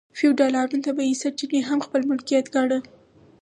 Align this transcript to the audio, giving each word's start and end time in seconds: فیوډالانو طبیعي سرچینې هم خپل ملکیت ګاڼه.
فیوډالانو 0.17 0.83
طبیعي 0.85 1.15
سرچینې 1.21 1.59
هم 1.69 1.79
خپل 1.85 2.01
ملکیت 2.11 2.45
ګاڼه. 2.55 2.79